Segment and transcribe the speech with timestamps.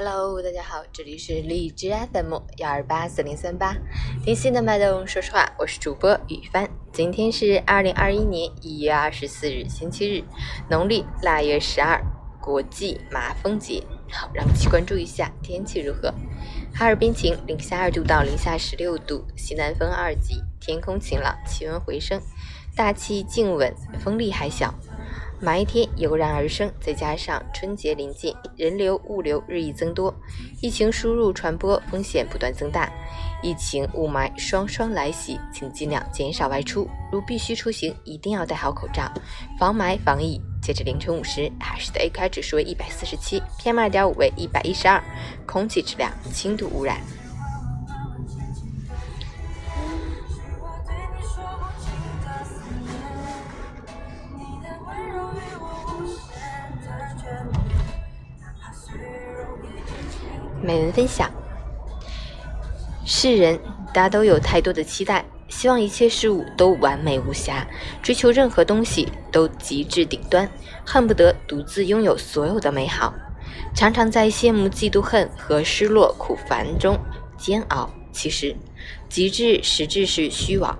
[0.00, 3.76] Hello，大家好，这里是荔枝 FM 幺二八四零三八，
[4.22, 6.70] 听心的脉动说实话，我是主播雨帆。
[6.92, 10.22] 今天是二零二一年一月二十四日，星期日，
[10.70, 12.00] 农历腊月十二，
[12.40, 13.82] 国际麻风节。
[14.08, 16.14] 好，让我们去关注一下天气如何。
[16.72, 22.22] 哈尔滨晴，零下二度到零下十六度，西南风二级，天空晴朗，气温回升，
[22.76, 24.72] 大气静稳，风力还小。
[25.40, 30.12] 马一天油然而生，再加上春节临近，人流物流日益增多，
[30.60, 32.90] 疫情输入传播风险不断增大，
[33.40, 39.08] 疫情雾霾双双来袭，请尽量减少外出，如必须出行，一定要戴好口罩，
[39.58, 40.40] 防霾防疫。
[40.60, 45.00] 截至凌晨五时，海市的 AQI 指数为一百四十七，PM 二点五为一百一十二，
[45.46, 47.00] 空气质量轻度污染。
[60.62, 61.30] 美文分享：
[63.04, 63.58] 世人
[63.94, 67.66] 大家都有太多的期待，希望一切事物都完美无瑕，
[68.02, 70.50] 追求任何东西都极致顶端，
[70.84, 73.14] 恨不得独自拥有所有的美好。
[73.74, 76.98] 常常在羡慕、嫉妒、恨和失落、苦烦中
[77.36, 77.90] 煎熬。
[78.10, 78.56] 其实，
[79.08, 80.78] 极致实质是虚妄，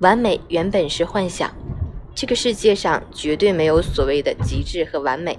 [0.00, 1.54] 完美原本是幻想。
[2.14, 5.38] 这个世界上绝对没有所谓的极致和完美。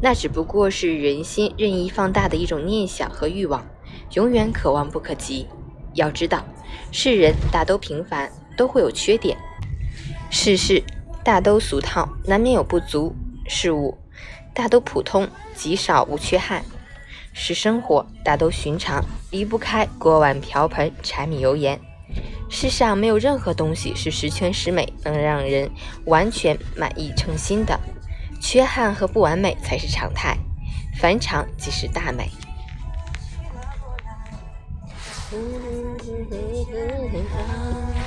[0.00, 3.66] 那只不过是人心任意放大的一种念想和欲望，
[4.14, 5.46] 永远可望不可及。
[5.94, 6.44] 要知道，
[6.90, 9.36] 世人大都平凡，都会有缺点；
[10.30, 10.82] 世事
[11.22, 13.14] 大都俗套，难免有不足；
[13.46, 13.96] 事物
[14.52, 16.62] 大都普通，极少无缺憾；
[17.32, 21.80] 是生活大都寻常，离不开锅碗瓢盆、柴米油盐。
[22.50, 25.70] 世上没有任何东西是十全十美，能让人
[26.04, 27.78] 完全满意称心的。
[28.40, 30.36] 缺憾和不完美才是常态，
[31.00, 32.30] 凡常即是大美。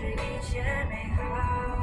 [0.00, 1.79] 是一切美好。